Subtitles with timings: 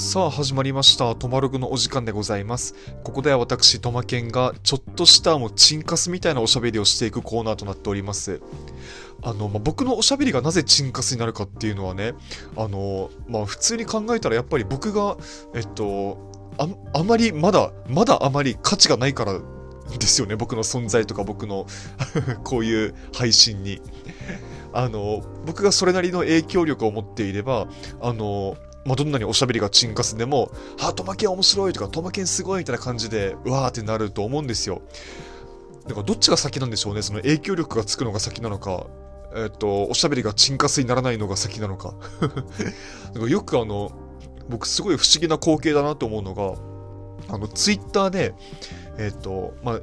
[0.00, 1.14] さあ始まりました。
[1.14, 2.74] トマログのお時間でございます。
[3.04, 8.40] ここでは私、トマケンがちょっとしたもうチンカスみたいなおしゃべりをしていくコーナーとなっております。
[9.22, 12.14] あの、まあ、僕のおしゃべりがなぜチンカスになるかっていうのはね、
[12.56, 15.18] あの、まあ、普通に考えたらやっぱり僕が、
[15.54, 16.16] えっと、
[16.58, 20.34] ああまりまだ、まだあまり価値がないからですよね。
[20.34, 21.66] 僕の存在とか僕の
[22.42, 23.82] こういう配信に。
[24.72, 27.68] あの、僕がそれなりの影響力を持っていれば、
[28.00, 34.82] あの、まあ、どんなにおしゃべりがチンカスでも、あ、トマケン面白いとか、トマケンすごいみたいな感じで、うわーってなると思うんですよ。
[35.86, 37.02] だからどっちが先なんでしょうね。
[37.02, 38.86] その影響力がつくのが先なのか、
[39.34, 41.94] えっと、おしゃべりがチンカスにならないのが先なのか。
[43.14, 43.92] かよくあの、
[44.48, 46.54] 僕すごい不思議な光景だなと思うのが、
[47.34, 48.34] あの、ツイッターで、
[48.98, 49.80] えっと、まあ、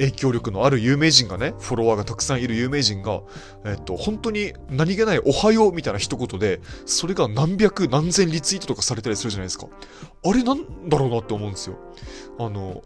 [0.00, 3.20] 影響力のある有名人がね、フォロワーがたくさんいる有名人が、
[3.66, 9.66] えっと、本当に何気ないおはようみたいな一言で、それが何百何千リツイートとかされたりするじゃないですか。
[10.24, 11.76] あれなんだろうなって思うんですよ。
[12.38, 12.82] あの、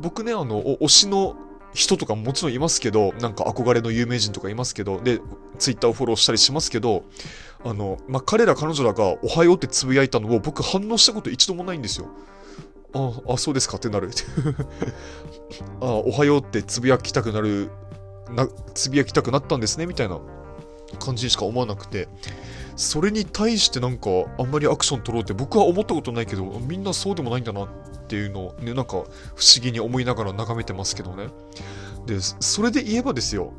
[0.00, 1.36] 僕ね、あの、推しの
[1.74, 5.20] 人とかももちろんいますけど、なんか憧れの有名人とかいますけど、で、
[5.58, 7.04] ツイッターをフォローしたりしますけど、
[7.64, 12.08] あの、まあ、彼ら彼女らがおはようってつぶやいたのを僕反応したこと一度もないんですよ。
[12.96, 14.10] あ、あ、そうですかってなる。
[15.80, 17.70] あ、おはようってつぶやきたくなる、
[18.30, 20.18] な、つぶやきたくなったんですね、みたいな
[20.98, 22.08] 感じにしか思わなくて、
[22.76, 27.68] それに対してなんかあんまりアクション取ろうって僕は思ったことないけど、みんなそうでもないんだなっ
[28.06, 29.06] ていうのをね、なんか不思
[29.62, 31.28] 議に思いながら眺めてますけどね。
[32.06, 33.52] で、それで言えばですよ、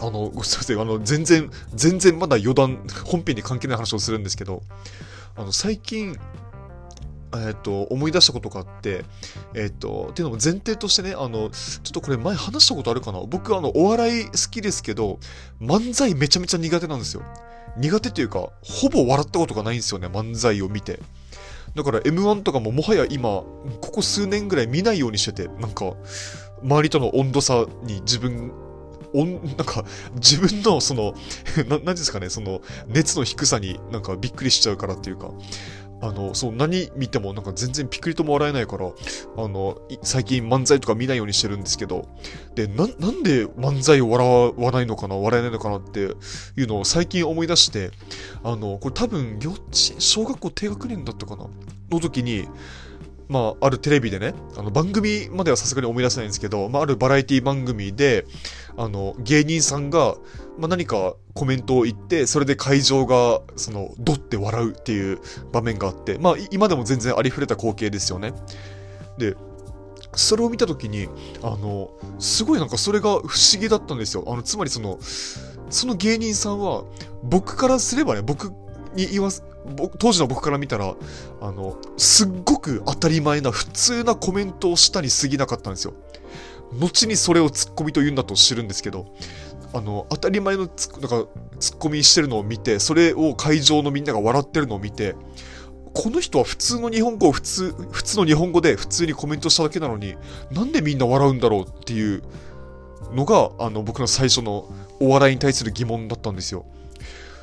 [0.00, 4.62] あの、ごすいません、あの、全然、全然まだ余談、本編に関係ない話をするんですけど、
[5.34, 6.16] あの、最近、
[7.34, 9.04] えっと、思い出したことがあって、
[9.54, 13.20] えっと、っていうのも前提としてね、あの、ちょっとこれ前話したことあるかな？
[13.20, 15.18] 僕、あの、お笑い好きですけど、
[15.60, 17.22] 漫才めちゃめちゃ苦手なんですよ。
[17.76, 21.00] 苦手っていうか、ほぼ笑ったことがないんですよね、漫才を見て。
[21.74, 25.94] だから M1 とかももはや今、ここ数年ぐらい見ないようにしてて、なんか、
[26.62, 28.52] 周りとの温度差に自分、
[29.14, 29.84] 温なんか、
[30.14, 31.14] 自分のその、
[31.68, 35.30] な、なんですかね、その、熱の低さになんかびっくりしちゃうからっていうか、
[36.02, 38.90] あの、そう、何見てもなんか全然ピクリとも笑えないから、
[39.36, 42.08] あの、最近漫才とか見ないようにしてるんですけど、
[42.56, 46.04] で、な、なんで漫才を笑わないのかな、笑えないのかなってい
[46.64, 47.92] うのを最近思い出して、
[48.42, 51.46] あの、これ多分、幼稚園、小学校低学年だったかな
[51.90, 52.48] の時に、
[53.28, 58.26] まあ、あるテレビでね、あの、番組まではさすがに思い出せないんですけど、まあ、あるバラエティ番組で、
[58.76, 60.16] あの、芸人さんが、
[60.58, 65.18] まあ、何かコメントを言って、それで会場が、その、ドって笑うっていう
[65.52, 68.32] 場面があって、まあ、今でも全然ありふれた光景ですよね。
[69.18, 69.36] で、
[70.14, 71.08] それを見たときに、
[71.42, 74.24] あの、すごいなんかそれが不思議だったんですよ。
[74.26, 74.98] あの、つまりその、
[75.70, 76.84] その芸人さんは、
[77.22, 78.50] 僕からすればね、僕
[78.94, 79.42] に言わす、
[79.98, 80.94] 当時の僕から見たら、
[81.40, 85.94] あの、すっごく当たり前な普通なコメントをしたに過ぎなかったんですよ。
[86.72, 89.06] 後にそれをツッコミと言うんだと知るんですけど、
[89.74, 91.30] あの、当たり前のツッなんか
[91.60, 95.14] ツッコミしてるのを見て、それを会場のみんなが笑ってるのを見て、
[95.94, 100.16] この人は普通の日本語を普通、普通の日本語で普通にコメントしただけなのに、
[100.50, 102.22] なんでみんな笑うんだろうっていう
[103.14, 106.64] のが、あの、僕の最初のお笑いに対する疑問だったんですよ。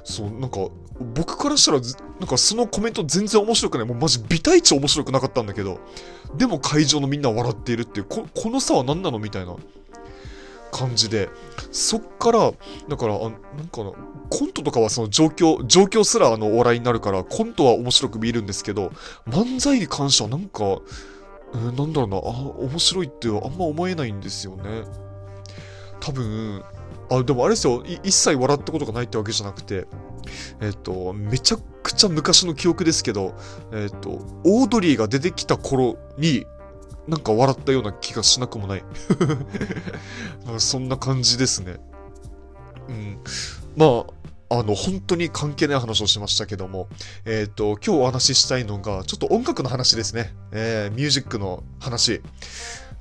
[0.04, 0.68] そう、なんか、
[1.16, 1.80] 僕からしたら、
[2.20, 3.88] なんかそのコメント全然面白くない。
[3.88, 5.80] もうマジビタイチ面白くなかったんだけど、
[6.36, 9.56] でも会場のみんな笑っているっていう、ここの差は何なのみたいな。
[10.72, 11.30] 感じで、
[11.72, 12.52] そっから、
[12.88, 13.32] だから、あなん
[13.72, 13.92] かな、
[14.30, 18.92] コントとかはその状況、状況すらあのお笑いになるから、コントは面白く見えるんですけど、
[19.28, 20.64] 漫才に関してはなんか、
[21.54, 24.84] えーなんだろうな、あ、面白いってあんま思えないんですよね。
[26.00, 26.64] 多分、
[27.10, 29.88] あ、でもあれですよ、一切笑ったことがないってわけじゃなくて、
[30.62, 31.64] えっと、めちゃく
[31.94, 33.36] ちゃ昔の記憶ですけど、
[33.72, 36.46] えっと、オードリーが出てきた頃に、
[37.08, 38.84] なんか笑ったような気がしなくもない。
[40.46, 41.78] なんかそんな感じですね。
[42.88, 43.20] うん。
[43.76, 44.06] ま
[44.50, 46.88] あ、あの、本当に関係ない話をしましたけども、
[47.26, 50.34] えっ、と、今日お話ししたいのが、ちょっと音楽の話ですね。
[50.52, 52.22] えー、ミュージックの話。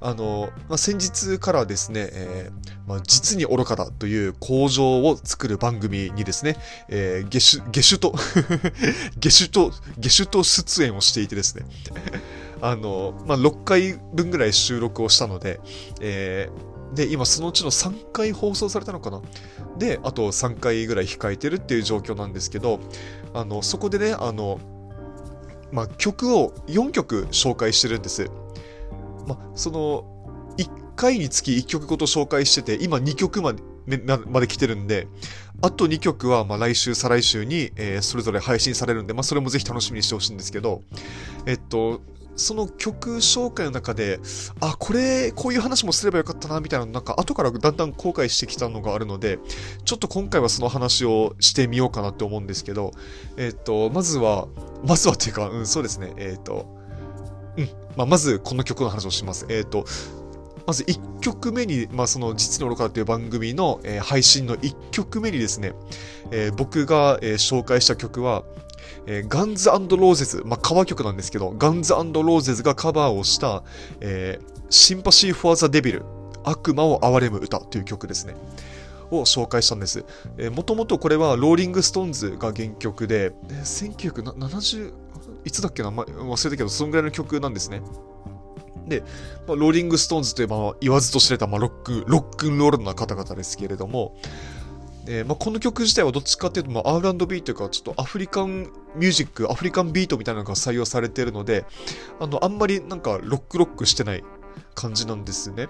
[0.00, 6.56] あの、まあ、先日からですね、えーまあ、実に愚かだという工場を作る番組にですね、
[6.88, 8.14] えー、ゲシュ、ゲシュと、
[9.18, 11.66] ゲシュと、ゲシュと出演をしていてですね、
[12.62, 15.60] あの、まあ、6回分ぐらい収録をしたので、
[16.00, 19.20] えーで、今そのうちの3回放送されたのかな
[19.78, 22.80] で、あと3回ぐらい控えてるっていう状況なんですけど、
[23.34, 24.58] あの、そこでね、あの、
[25.70, 28.30] まあ、曲を4曲紹介してるんです。
[29.28, 33.62] ま、その、1回につき1曲ごと紹介してて、今2曲まで、
[34.26, 35.08] まで来てるんで、
[35.62, 40.82] あと2曲は、ま、来週、再来週に、えー、それぞれ配信されるんで、ま、それもぜひ楽しみにしてほしいんですけど、
[41.46, 42.02] えっと、
[42.38, 44.20] その曲紹介の中で、
[44.60, 49.38] あ、これ、こういう話もすればよかったな、みたいな、なんか後からだんだん後悔してきたのがあるので、
[49.84, 52.92] ちょっと今回はその話をしてみようかなって思うんですけど、
[53.36, 54.46] えっと、まずは、
[54.86, 56.77] まずはっていうか、うん、そうですね、えっと、
[57.58, 59.44] うん、まあ、まずこの曲の話をします。
[59.49, 59.84] えっと、
[60.66, 65.72] まず1曲目に、まあ、その実に愚かっていう番組の、えー、配信の1曲目にですね、
[66.31, 68.44] えー、僕が、えー、紹介した曲は、
[69.06, 73.64] えー、ガンズローゼズ、まあ、カバー曲なんですけど、ガンズローゼズがカバーをした、
[74.00, 76.05] えー、シンパシー・フォア・ザ・デビル、
[76.44, 78.34] 悪魔を憐れむ歌という曲ですね。
[79.10, 80.05] を紹介したんです。
[80.52, 84.93] もともとこれはローリング・ストーンズが原曲で、1970、
[85.48, 87.82] いつだっけな、ま、忘れたけど、そのぐらいの曲なんですね。
[88.86, 89.02] で、
[89.46, 94.16] まあ、ローリング・ストーンズといえば言わずと知れた、まあ、ロック、ロックンロールな方々ですけれども、
[95.06, 101.64] えー、まあ、この曲自体はどっちかっていうと、まあ、R&B というか、ちょっとアフリカンミュージック、アフリカンビートみたいなのが採用されているので、
[102.20, 104.24] あの、あんまりなんかロックロックしてない
[104.74, 105.68] 感じなんですね。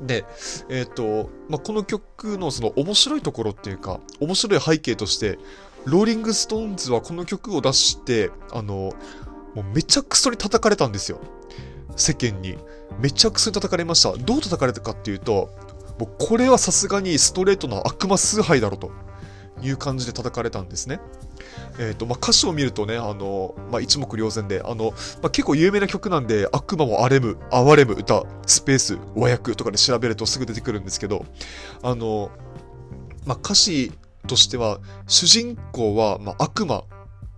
[0.00, 0.24] で、
[0.70, 5.38] えっ、ー、と、まあ、この曲のその面白いところっていうか、面白い背景として、
[5.86, 8.92] ローリング・ストーンズはこの曲を出して、あの、
[9.54, 11.20] もうめちゃくそに叩かれたんですよ。
[11.96, 12.56] 世間に。
[13.00, 14.12] めちゃくそに叩かれました。
[14.12, 15.50] どう叩かれたかっていうと、
[15.98, 18.90] もうこれはさすがにストレートな悪魔崇拝だろと
[19.62, 21.00] いう感じで叩かれたんですね。
[21.78, 24.92] えっ、ー、と、まあ、歌詞を見るとね、あの、まあ、一目瞭然で、あの、
[25.22, 31.24] まあ、結構有名な曲なんで、悪魔も荒れむ、哀れむ歌、スペース、和訳とかで調べるとすぐ出てくるんですけど、
[31.82, 32.30] あの、
[33.26, 33.92] まあ、歌詞
[34.30, 34.78] としては、
[35.08, 36.84] 主人公は、まあ、悪魔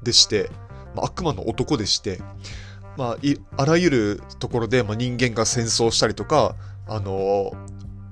[0.02, 0.50] でして、
[0.94, 2.20] まあ、悪魔の男でして、
[2.98, 3.16] まあ、
[3.56, 6.54] あらゆるところで、まあ、人間が戦争したりとか、
[6.86, 7.52] あの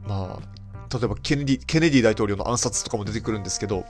[0.06, 3.84] まあ、例えばケネディケネディ大統領の暗殺とかも出てくるんですけど、っ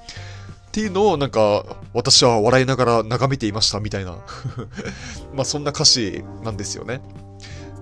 [0.73, 1.65] ていうのをなんか、
[1.95, 4.19] 私は笑いながら眺めていましたみたいな
[5.35, 7.01] まあそんな歌詞なんですよね。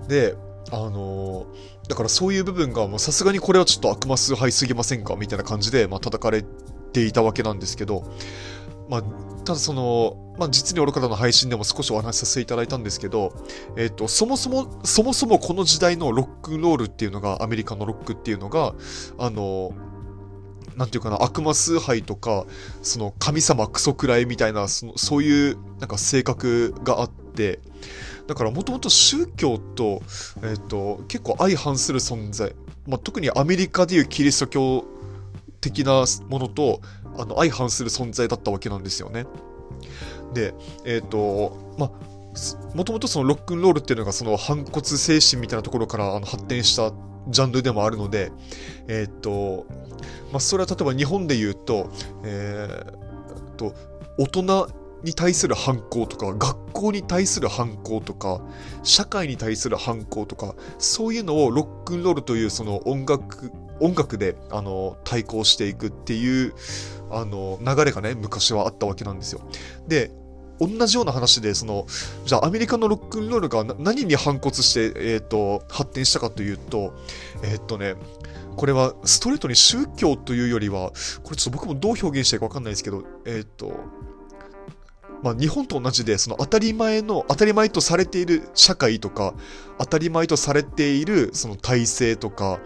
[0.07, 0.35] で、
[0.71, 6.45] あのー、だからそういう部分が、さすがにこれはちょっと悪魔崇拝すぎませんかみたいな感じで、まあ叩かれ
[6.91, 8.03] ていたわけなんですけど、
[8.89, 9.03] まあ、
[9.45, 13.33] ただその、まあ、実に愚かなの配信でも少しお話しさせていただいたんですけど、
[13.77, 18.73] えっ、と、そもそも、そもそもこの時代のロックンロールっていうのが、アメリカのロックっていうのが、
[19.17, 19.73] あの、
[20.75, 22.45] なんていうかな、悪魔崇拝とか、
[22.81, 27.59] その神様クソくらいみたいな、そのそういうなんか性格があって、
[28.27, 30.01] だからもともと宗教と、
[30.41, 32.55] えっ、と、結構相反する存在、
[32.87, 34.85] まあ、特にアメリカでいうキリスト教
[35.61, 36.81] 的なものと、
[37.17, 39.25] あの、相反する存在だったわけなんですよね。
[40.33, 40.53] で、
[40.85, 41.91] えっ、ー、と、まあ、
[42.75, 46.93] もともとそのロックンロールっていうのがその反骨精神みたいなところからあの発展した
[47.27, 48.31] ジャンルでもあるので、
[48.87, 49.65] えっ、ー、と、
[50.31, 51.89] まあ、それは例えば日本で言うと、
[52.23, 52.99] えー、
[53.59, 53.73] と、
[54.17, 54.69] 大人
[55.03, 58.41] に対する反抗とか、学校に対する反抗とか、
[58.83, 66.53] 社会に対する反抗とか、そういうのをロックンロールというその音楽、音楽で、あの、対抗していくっていう、
[67.11, 69.41] あの、流れがね、昔はあったわけなんですよ。
[69.87, 70.11] で、
[70.59, 71.87] 同じような話で、その、
[72.25, 76.93] じゃあアメリカのロックンロールが何に反骨して、え、ー、と、発展したかというと、
[77.43, 77.95] えっ、ー、とね、
[78.57, 80.91] これはストレートに宗教というよりは、
[81.23, 83.71] これちょっと僕もどう表現していいかわかんないですけど、えっ、ー、と、
[85.23, 89.33] まあ、日本と同じで、その当たり前の、当たり前とされている社会とか、
[89.77, 92.59] 当たり前とされているその体制とか、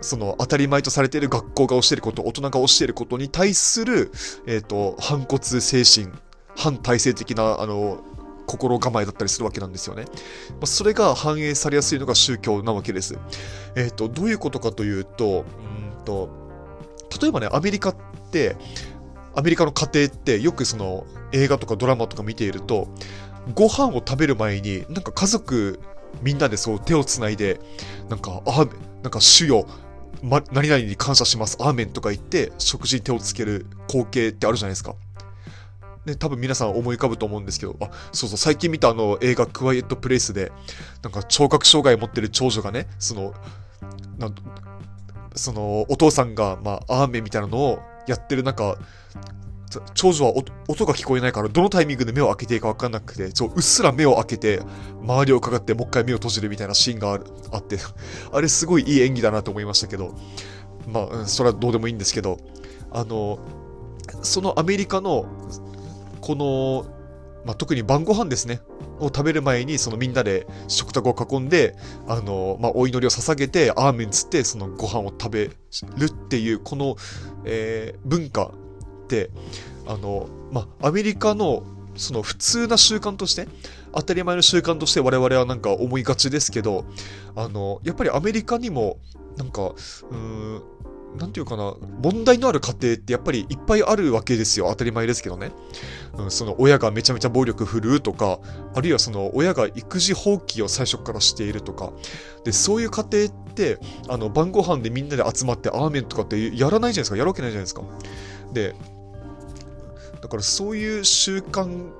[0.00, 4.12] その当たり前とされている学校が教えること、大人が教えることに対する、
[4.46, 6.12] えっ、ー、と、反骨精神、
[6.56, 8.00] 反体制的な、あの、
[8.46, 10.04] 心構えだったりするわけなんですよね。
[10.52, 13.18] まあ、それが反映されやすいのが宗教なわけです。
[13.76, 15.44] えっ、ー、と、どういうことかというと、
[15.98, 16.30] うんと、
[17.20, 17.96] 例えばね、アメリカっ
[18.30, 18.56] て、
[19.34, 22.88] アメリカの家庭ってよくその映画とかドラマとか見ていると、
[23.54, 25.78] ご飯を食べる前に、なんか家族
[26.22, 27.60] みんなでそう手をつないで、
[28.08, 28.66] なんか、あ、
[29.02, 29.66] なんか主よ、
[30.22, 34.94] ま、何々に感謝します、アーメンとか言って、食事に手をつける光景ってあるじゃないですか。
[36.06, 40.52] ね、多分皆さん思い浮かぶと思うんですけど、あ、そうそう、最近見たあの映画クワイエットプレイスで、
[41.02, 43.34] なんか聴覚障害持ってる長女がね、その、
[44.18, 44.34] なん
[45.34, 48.76] その、お父さんが、まあ、アーメンみたいなのをやってる中、
[49.94, 50.32] 長女は
[50.68, 54.60] 音が聞こえないから、どのタイミングで目を開けていいか分かんなくて、そううっすら目を開けて、
[55.02, 57.20] 周りをかかってもう一回目を閉じるみたいなシーンが
[57.52, 57.78] あって、
[58.32, 60.14] あれすごいいい演技だなと思いましたけど、
[60.86, 62.38] まあ、それはどうでもいいんですけど、
[62.90, 63.38] あの、
[64.22, 65.26] そのアメリカの、
[66.20, 66.86] この、
[67.44, 68.60] まあ、特に晩ご飯ですね、
[69.00, 75.52] を食べる前に、そのみんなで食卓を囲んで、あの、まあ、お祈りを捧げて、アーメンつって、そのご飯を食べる
[76.06, 76.96] っていう、この、
[77.44, 78.52] えー、文化
[79.08, 79.30] って、
[79.86, 81.62] あの、まあ、アメリカの、
[81.96, 83.48] その普通な習慣として、
[83.92, 86.84] 当たり前の習慣として我々はなんか思いがちですけど、
[87.34, 88.98] あの、やっぱりアメリカにも、
[89.36, 90.62] なんか、うーん、
[91.16, 94.66] なんていうかな、問題のある家庭ってやっぱりいっぱいあるわけですよ。
[94.68, 95.52] 当たり前ですけどね。
[96.18, 98.40] うん、その親がめちゃめちゃ暴力振るうとか、
[98.74, 101.92] あるいはその親が育児放棄を最初からしているとか。
[102.44, 107.16] で、そういう家庭って、あの、晩ご飯でみんなで集まってアーメンとかってやらないじゃないですか。
[107.16, 107.82] やるわけないじゃないですか。
[108.52, 108.74] で、
[110.20, 111.90] だからそういう習慣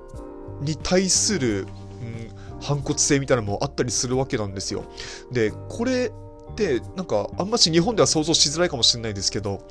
[0.61, 4.85] に対する、うん、反骨性みたいなのもあったりするわけなんですよ。
[5.31, 6.13] で、これ
[6.53, 9.63] ってなんかあんまし日本では想像しづらいかもしれないですけど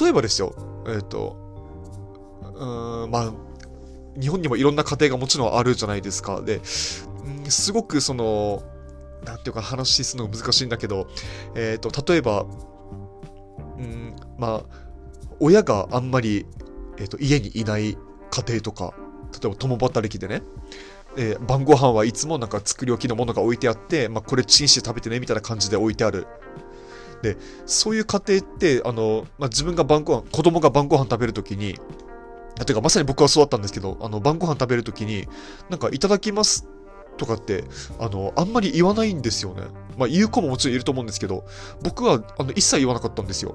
[0.00, 0.54] 例えばですよ
[0.88, 1.36] えっ、ー、と
[2.42, 3.32] うーんまあ
[4.20, 8.62] 日本にもいろんな家庭がもちろんあるじゃないですかで、うん、すごくその
[9.24, 11.06] なんていうか話すのが難しいんだけど
[11.54, 12.46] えっ、ー、と例えば
[13.78, 14.84] うんまあ
[15.40, 16.46] 親があんまり、
[16.98, 17.96] えーと家にいない
[18.30, 18.94] 家庭とか
[19.32, 20.42] 例えば共働きでね
[21.16, 26.26] えー、晩ご飯はいつもなんか作り置きのものが置いてあって、まあ、これチンして食べてねみたいな感じで置いてある。
[27.22, 31.78] で、そういう家庭って、あの、まあ、自分が晩ご飯、子供が晩ご飯食べるときに、
[32.66, 35.26] てかまさに僕はそうだったんですけど、あの、晩ご飯食べるときに、
[35.70, 36.68] なんかいただきます
[37.16, 37.64] とかって、
[37.98, 39.62] あの、あんまり言わないんですよね。
[39.96, 41.46] まあ、言う子ももちろんいると思うんですけど、
[41.82, 43.54] 僕は、あの、一切言わなかったんですよ。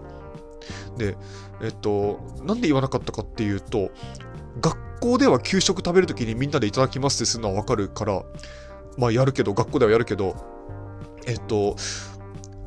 [0.98, 1.18] で、
[1.62, 3.92] えっと、なんで言わなかったかっていうと、
[4.62, 8.24] 学校では給食食べるときにみんなでいただきますってするのはわかるから、
[8.98, 10.36] まあやるけど、学校ではやるけど、
[11.26, 11.76] えっと、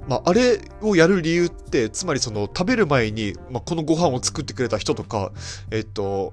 [0.09, 5.33] まあ、あれをやる理由って、つまりその食べる前に、まあ、このご飯を作ってくれた人とか、
[5.71, 6.33] えっと、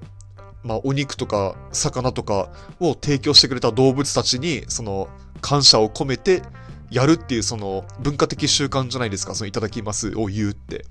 [0.62, 2.50] まあ、お肉とか魚とか
[2.80, 5.08] を提供してくれた動物たちに、その
[5.40, 6.42] 感謝を込めて
[6.90, 10.84] やるっていうその文化的習慣じゃないですか、そのいただきますを言うって。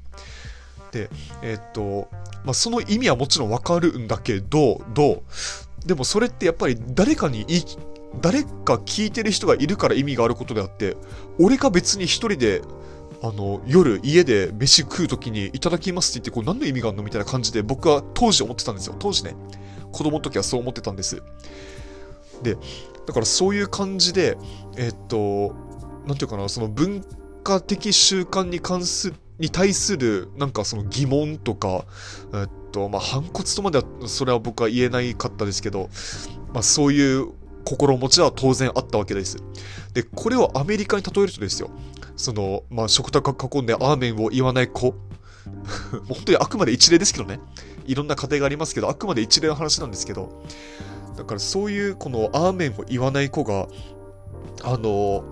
[0.92, 1.10] で、
[1.42, 2.10] えっと、
[2.44, 5.24] まあ、その意味はもちろんわかるんだけど、ど
[5.84, 5.88] う？
[5.88, 7.64] でもそれってやっぱり誰かにい、
[8.22, 10.98] 誰か聞いてる人がいるから意味があることであって、
[11.40, 12.62] 俺が別に一人で、
[13.22, 18.96] あの、夜家で飯食う時にいただきますって言って、これ何の意味があるのみたいな感じで僕は当時思ってたんですよ。
[18.98, 19.36] 当時ね。
[19.92, 21.22] 子供の時はそう思ってたんです。
[22.44, 22.56] で、
[23.06, 24.38] だからそういう感じで、
[24.78, 25.54] えっと、
[26.06, 27.04] なんていうかな、その文
[27.44, 31.86] 化的習慣に関する、に対するなんかその疑問とか、
[32.34, 35.90] えっと、まあ、反骨とまではそれは僕は言えないかったですけど、
[36.54, 37.30] まあ、そういう
[37.64, 39.38] 心持ちは当然あったわけです。
[39.94, 41.70] で、これをアメリカに例えるとですよ、
[42.18, 44.94] その、まあ、食卓囲んでアーメンを言わない子、
[46.08, 47.40] 本当にあくまで一例ですけどね、
[47.86, 50.44] いろんな家庭がありますけど、あくまで一例の話なんですけど、
[51.16, 53.68] だからそういうこのアーメンを言わない子が、
[54.64, 55.24] あの、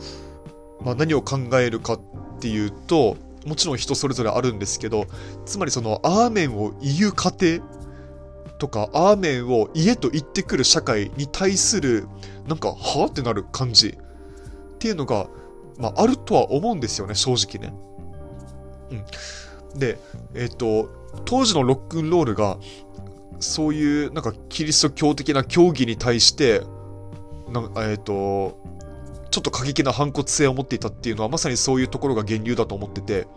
[0.83, 2.01] まあ、何を考えるかっ
[2.39, 5.05] ていうと、もちろん人それぞれあるんですけど、
[5.45, 7.59] つまりその、アーメンを言う過程
[8.59, 12.07] とか、アーメンを家と言ってくる社会に対する、
[12.47, 15.27] なんか、はぁってなる感じっていうのが、
[15.77, 17.73] まあ、あるとは思うんですよね、正直ね。
[18.91, 19.79] うん。
[19.79, 19.97] で、
[20.33, 20.89] えっ、ー、と、
[21.25, 22.57] 当時のロックンロールが、
[23.39, 26.61] そういう、なんか、キリスト教的な教義に対して、
[27.49, 28.59] なえっ、ー、と、
[29.37, 33.27] ちょっと過激な反骨性を持っていたっていうのはまさにそういうところが源流だと思ってて、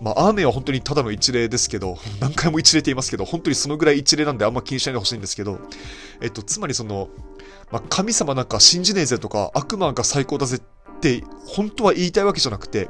[0.00, 5.58] まあ、アーメンは本当にただの一例ですけど、何回も一例って言いますけど、本当にそのぐらい一例なんであんま気にしないでほしいんですけど、
[6.20, 7.08] えっと、つまりその、
[7.72, 12.88] まあ、神様なんか信じねえぜとか、悪魔が最高だぜって、本当は言いたいわけじゃなくて、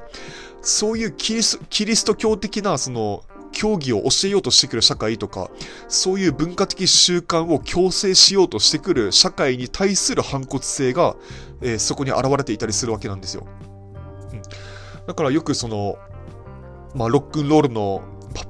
[0.61, 3.25] そういうキリスキリスト教的な、その、
[3.63, 5.49] 教義を教えようとしてくる社会とか、
[5.87, 11.15] そういう文化的習慣を強制しようとしてくる社会に対する反骨性が、
[11.61, 13.47] えー、そこに現れていたりするわけなんですよ。
[14.33, 14.43] うん。
[15.07, 15.97] だからよくその、
[16.97, 18.03] まあ、ロックンロールの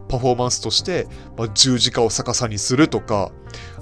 [0.09, 3.33] パフォーマンスとして、まあ、十字架を逆さにするとか、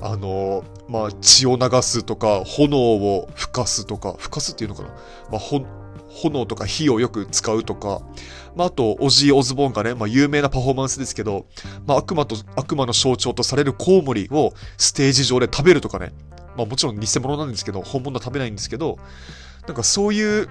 [0.01, 4.89] あのまあ、血を流すとか、炎を吹かすとか、吹かすっていうのかな
[5.31, 5.39] まあ、
[6.11, 8.03] 炎とか火をよく使うとか、
[8.57, 11.47] まあ、あと、オジー・オズボーンがね、まあ、有名なパフォーマンスですけど、
[11.87, 16.13] まあ、悪魔と、悪魔の象徴とされるコウモリをステージ上で食べるとかね。
[16.57, 18.99] まあ、もちろん偽物なんですけど、本物は食べないんですけど、
[19.67, 20.49] なんかそういう、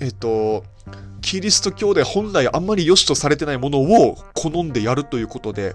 [0.00, 0.64] えっ、と、
[1.22, 5.74] キリスト教で本来あんまり良しとされてないものを好んでやるということで、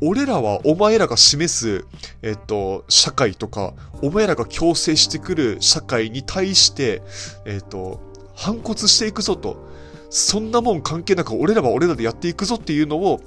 [0.00, 1.84] 俺らはお前らが示す、
[2.22, 7.02] えっと、社会とか、お前らが強制してくる社会に対して、
[7.44, 8.00] えっと、
[8.34, 9.66] 反骨していくぞと。
[10.10, 13.20] そんなもん関係なく俺らは俺らでやっていくぞっていうのを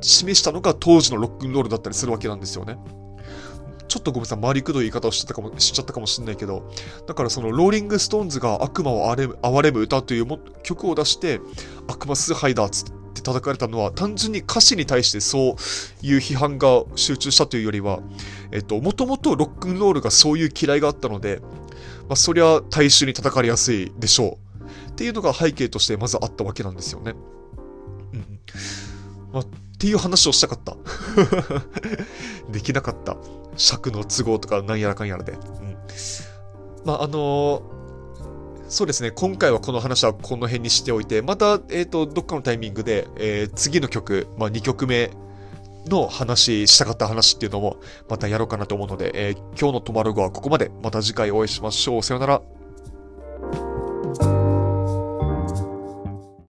[0.00, 2.76] 示したのが当時のロックンロールだったりするわけなんですよね。
[3.86, 6.68] ちょっとごめんなさい、回りくどい言い方をしちゃったかも、しちゃったかもしれないけど、
[7.06, 10.26] だからその、ローリングストーンズが悪魔を憐れむ歌という
[10.64, 11.40] 曲を出して、
[11.86, 15.56] 悪魔崇拝だっつって叩かれたのは、単純に歌詞に対してそ
[16.02, 18.00] ういう批判が集中したというよりは、
[18.52, 21.40] えっと、もともとロックンロールがそういう嫌いがあったので、
[22.08, 24.90] まあ、そりゃ大衆に叩かれやすいでしょう。
[24.90, 27.14] っていうのが背景としてまずあったわけなんですよね。
[28.12, 28.40] うん。
[29.32, 29.46] まあ、っ
[29.78, 30.76] ていう話をしたかった。
[32.52, 33.16] できなかった。
[33.56, 35.32] 尺の都合とかなんやらかんやらで。
[35.32, 35.76] うん。
[36.84, 37.62] まあ、あのー、
[38.68, 39.10] そうですね。
[39.10, 45.10] 今回はこの話はこの辺にしておいて、また、えっ、ー、と、どっかのタイミングで、えー、次の曲、まあ、2曲目
[45.86, 47.76] の話、したかった話っていうのも、
[48.08, 50.70] またやろうかなと思うので、えー、今日のトマログはここまで。
[50.82, 52.02] また次回お会いしましょう。
[52.02, 52.42] さよなら。